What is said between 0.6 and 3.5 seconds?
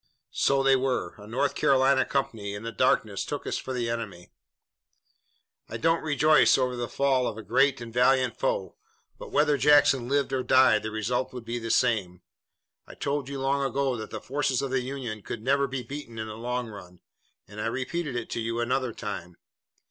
they were. A North Carolina company in the darkness took